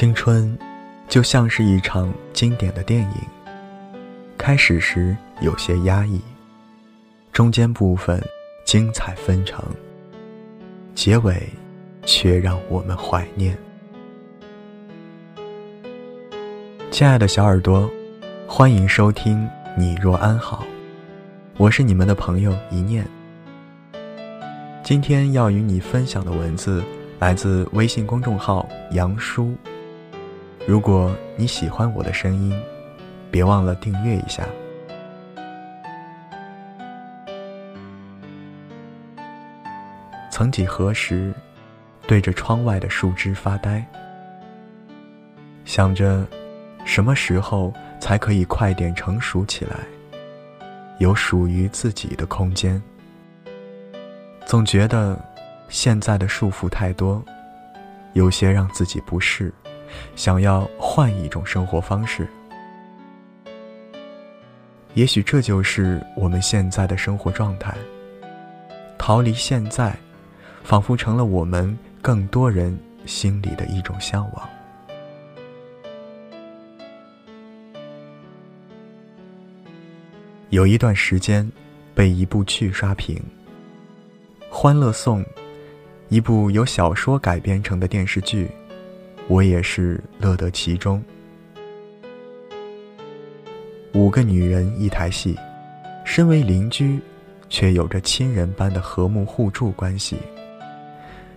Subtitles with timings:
[0.00, 0.58] 青春，
[1.10, 3.16] 就像是一场经典的电影。
[4.38, 6.18] 开始时有些压抑，
[7.34, 8.18] 中间部分
[8.64, 9.62] 精彩纷呈，
[10.94, 11.46] 结尾
[12.06, 13.54] 却让我们怀念。
[16.90, 17.86] 亲爱的小耳朵，
[18.48, 20.64] 欢迎收听《你若安好》，
[21.58, 23.06] 我是你们的朋友一念。
[24.82, 26.82] 今天要与你分享的文字
[27.18, 29.54] 来自微信公众号“杨叔”。
[30.70, 32.56] 如果你喜欢我的声音，
[33.28, 34.46] 别忘了订阅一下。
[40.30, 41.34] 曾几何时，
[42.06, 43.84] 对着窗外的树枝发呆，
[45.64, 46.24] 想着
[46.84, 49.74] 什么时候才可以快点成熟起来，
[51.00, 52.80] 有属于自己的空间。
[54.46, 55.18] 总觉得
[55.68, 57.20] 现在的束缚太多，
[58.12, 59.52] 有些让自己不适。
[60.16, 62.28] 想要换一种生活方式，
[64.94, 67.74] 也许这就是我们现在的生活状态。
[68.98, 69.96] 逃离现在，
[70.62, 74.48] 仿佛成了我们更多人心里的一种向往。
[80.50, 81.50] 有一段时间，
[81.94, 83.16] 被一部剧刷屏，
[84.50, 85.22] 《欢乐颂》，
[86.08, 88.50] 一部由小说改编成的电视剧。
[89.28, 91.02] 我也是乐得其中。
[93.92, 95.36] 五个女人一台戏，
[96.04, 97.00] 身为邻居，
[97.48, 100.16] 却有着亲人般的和睦互助关系。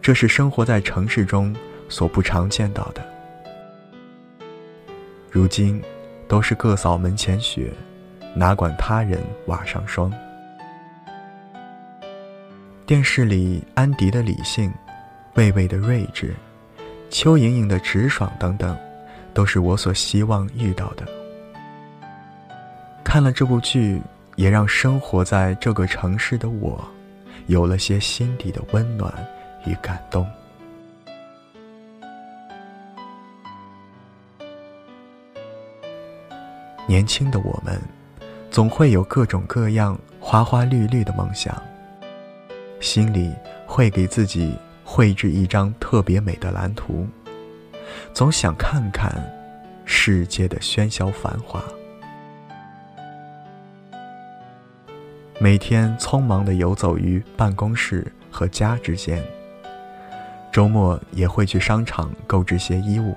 [0.00, 1.54] 这是生活在城市中
[1.88, 3.04] 所不常见到的。
[5.30, 5.82] 如今，
[6.28, 7.72] 都是各扫门前雪，
[8.34, 10.12] 哪管他人瓦上霜。
[12.86, 14.72] 电视里安迪的理性，
[15.34, 16.34] 贝贝的睿智。
[17.16, 18.76] 邱莹莹的直爽等等，
[19.32, 21.06] 都是我所希望遇到的。
[23.02, 24.02] 看了这部剧，
[24.34, 26.86] 也让生活在这个城市的我，
[27.46, 29.10] 有了些心底的温暖
[29.64, 30.26] 与感动。
[36.86, 37.80] 年轻的我们，
[38.50, 41.56] 总会有各种各样花花绿绿的梦想，
[42.78, 43.34] 心里
[43.66, 44.54] 会给自己。
[44.88, 47.04] 绘制一张特别美的蓝图，
[48.14, 49.12] 总想看看
[49.84, 51.60] 世界的喧嚣繁华。
[55.40, 59.22] 每天匆忙的游走于办公室和家之间，
[60.52, 63.14] 周末也会去商场购置些衣物。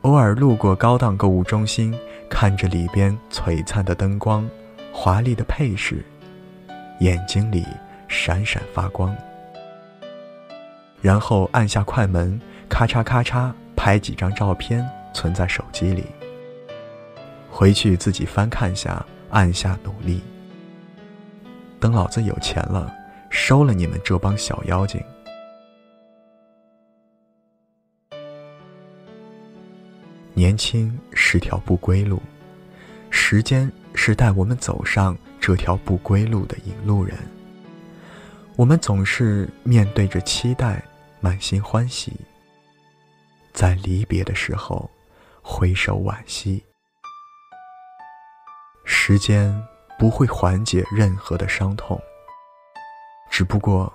[0.00, 1.94] 偶尔路过高档购物中心，
[2.30, 4.48] 看着里边璀璨的灯光、
[4.92, 6.02] 华丽的配饰，
[7.00, 7.66] 眼睛里
[8.08, 9.14] 闪闪发光。
[11.00, 16.04] 然后按下快门，咔嚓咔嚓拍几张照片，存在手机里。
[17.50, 20.22] 回去自己翻看下，按下努力。
[21.80, 22.92] 等老子有钱了，
[23.30, 25.00] 收了你们这帮小妖精。
[30.34, 32.22] 年轻是条不归路，
[33.10, 37.16] 时间是带我们走上这条不归路的引路人。
[38.54, 40.82] 我们总是面对着期待，
[41.20, 42.12] 满心欢喜，
[43.52, 44.90] 在离别的时候
[45.42, 46.62] 挥手惋惜。
[48.84, 49.54] 时间
[49.98, 52.00] 不会缓解任何的伤痛，
[53.30, 53.92] 只不过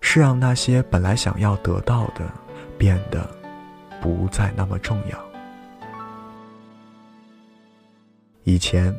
[0.00, 2.30] 是让那些本来想要得到的
[2.78, 3.28] 变得
[4.00, 5.18] 不再那么重要。
[8.44, 8.94] 以前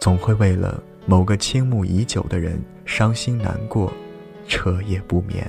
[0.00, 3.92] 总会为了某个倾慕已久的人伤心难过。
[4.48, 5.44] 彻夜不眠，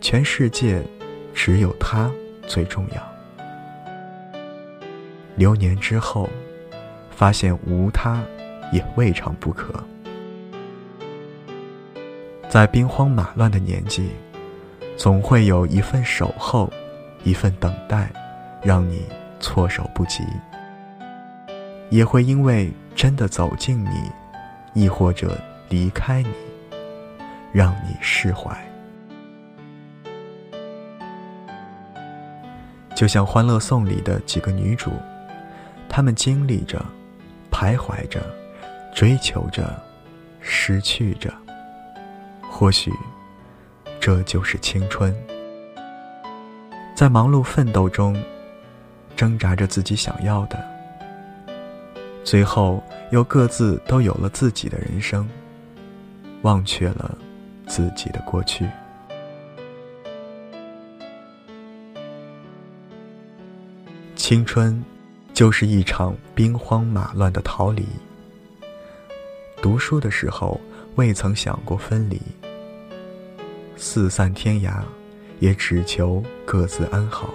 [0.00, 0.82] 全世界
[1.34, 2.10] 只有他
[2.46, 3.02] 最重要。
[5.36, 6.28] 流年之后，
[7.10, 8.22] 发现无他
[8.72, 9.72] 也未尝不可。
[12.48, 14.10] 在兵荒马乱的年纪，
[14.96, 16.72] 总会有一份守候，
[17.24, 18.10] 一份等待，
[18.62, 19.04] 让你
[19.38, 20.22] 措手不及；
[21.90, 26.30] 也会因为真的走近你，亦或者离开你。
[27.50, 28.54] 让你释怀，
[32.98, 34.90] 就像《欢乐颂》里的几个女主，
[35.88, 36.84] 她们经历着、
[37.48, 38.20] 徘徊着、
[38.92, 39.80] 追求着、
[40.40, 41.32] 失去着。
[42.50, 42.92] 或许，
[44.00, 45.14] 这就是青春。
[46.92, 48.20] 在忙碌奋斗中，
[49.14, 50.58] 挣扎着自己想要的，
[52.24, 55.30] 最后又各自都有了自己的人生，
[56.42, 57.16] 忘却了。
[57.68, 58.66] 自己的过去。
[64.28, 64.84] 青春，
[65.32, 67.82] 就是一场兵荒马乱的逃离。
[69.62, 70.60] 读书的时候，
[70.96, 72.20] 未曾想过分离。
[73.74, 74.82] 四散天涯，
[75.40, 77.32] 也只求各自安好。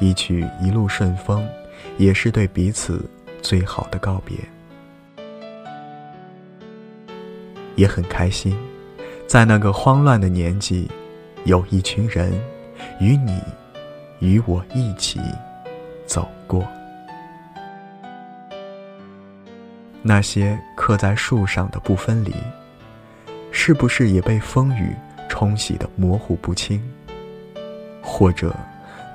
[0.00, 1.46] 一曲一路顺风，
[1.98, 3.04] 也是对彼此
[3.42, 4.34] 最好的告别。
[7.76, 8.56] 也很开心，
[9.26, 10.90] 在那个慌乱的年纪，
[11.44, 12.32] 有一群人，
[12.98, 13.38] 与你，
[14.22, 15.20] 与我一起
[16.06, 16.64] 走过。
[20.00, 22.32] 那些刻在树上的不分离，
[23.50, 24.94] 是不是也被风雨
[25.28, 26.80] 冲洗的模糊不清？
[28.00, 28.54] 或者，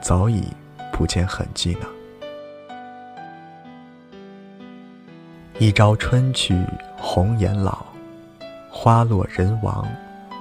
[0.01, 0.43] 早已
[0.91, 1.87] 不见痕迹呢？
[5.57, 6.53] 一朝春去
[6.97, 7.85] 红颜老，
[8.69, 9.87] 花落人亡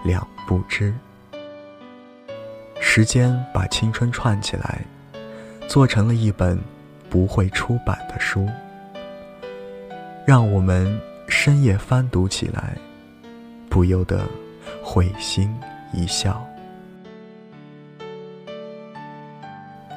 [0.04, 0.92] 两不知。
[2.96, 4.80] 时间把青春串起来，
[5.68, 6.58] 做成了一本
[7.10, 8.48] 不会出版的书。
[10.24, 10.98] 让我们
[11.28, 12.74] 深夜翻读起来，
[13.68, 14.24] 不由得
[14.82, 15.54] 会心
[15.92, 16.42] 一笑。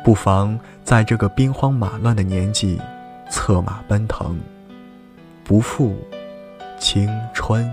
[0.03, 2.81] 不妨在这个兵荒马乱的年纪，
[3.31, 4.37] 策马奔腾，
[5.45, 5.95] 不负
[6.77, 7.65] 青春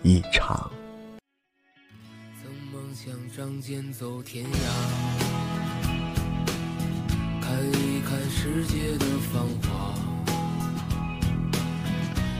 [0.00, 0.70] 一场。
[3.62, 4.48] 间走天涯，
[7.40, 9.94] 看一看世界的繁华。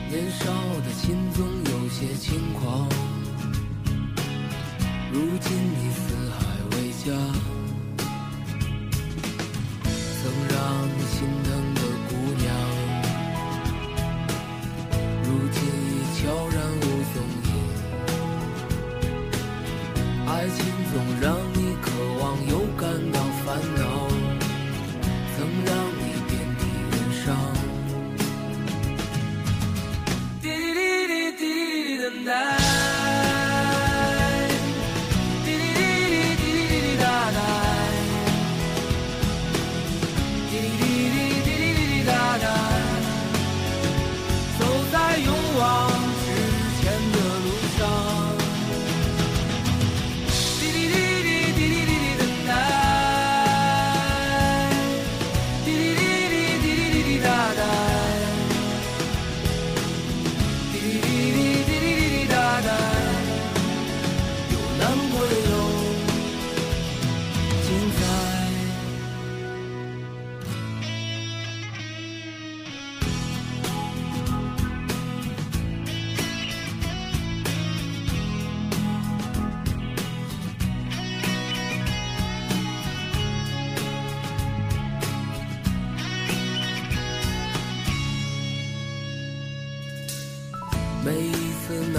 [0.09, 0.43] 年少
[0.81, 2.89] 的心总有些轻狂，
[5.13, 7.05] 如今你四海为家，
[10.19, 10.59] 曾让
[10.89, 11.15] 你心
[11.45, 11.49] 疼
[20.91, 23.81] 总让你渴望又感到烦恼，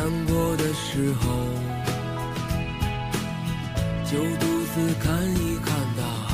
[0.04, 1.24] 难过的时候，
[4.04, 6.33] 就独自看一看大海，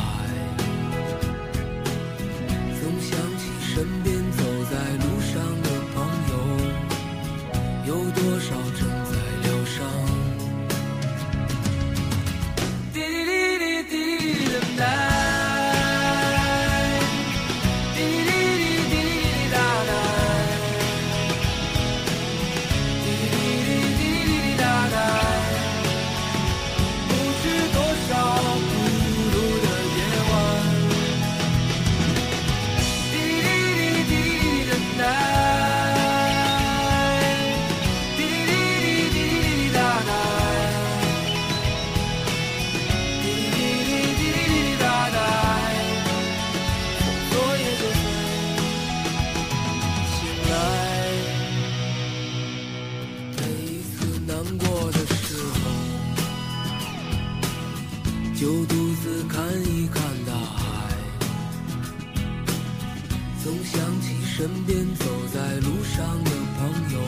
[63.81, 66.61] 想起身边走在路上的朋
[66.93, 67.01] 友，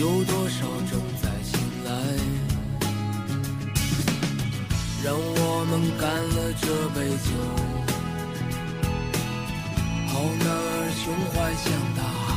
[0.00, 1.88] 有多少正在醒来？
[5.04, 6.66] 让我们干了这
[6.98, 7.30] 杯酒，
[10.08, 12.28] 好男儿胸怀像大海，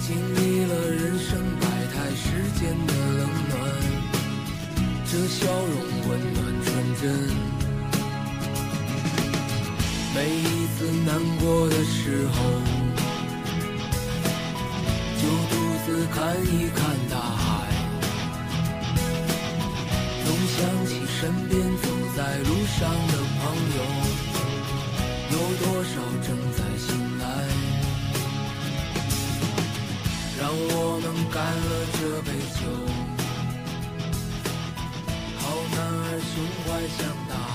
[0.00, 1.30] 经历了人生
[1.62, 2.22] 百态世
[2.60, 3.56] 间的冷暖。
[5.06, 6.68] 这笑容温暖纯
[7.00, 7.08] 真，
[10.12, 12.34] 每一次难过的时候，
[15.20, 15.54] 就独
[15.86, 17.40] 自看一看大海，
[20.24, 21.84] 总想起身边走
[22.16, 22.78] 在路上。
[22.90, 23.42] 的朋
[23.76, 23.78] 友，
[25.30, 25.92] 有多少
[26.26, 26.88] 正在醒
[27.18, 27.24] 来？
[30.40, 32.60] 让我们干了这杯酒。
[35.38, 36.32] 好男儿胸
[36.64, 36.66] 怀
[36.98, 36.98] 像
[37.28, 37.49] 大海。